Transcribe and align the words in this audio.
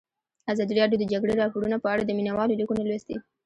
ازادي 0.53 0.73
راډیو 0.79 0.97
د 0.99 1.01
د 1.01 1.05
جګړې 1.13 1.33
راپورونه 1.41 1.77
په 1.79 1.87
اړه 1.93 2.03
د 2.05 2.11
مینه 2.17 2.31
والو 2.35 2.57
لیکونه 2.59 2.81
لوستي. 2.85 3.15